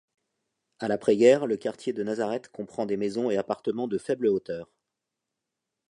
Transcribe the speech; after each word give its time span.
À 0.79 0.87
l'après-guerre, 0.87 1.45
le 1.45 1.57
quartier 1.57 1.93
de 1.93 2.01
Nazareth 2.01 2.47
comprend 2.51 2.87
des 2.87 2.97
maisons 2.97 3.29
et 3.29 3.37
appartements 3.37 3.87
de 3.87 3.99
faible 3.99 4.25
hauteur. 4.29 4.67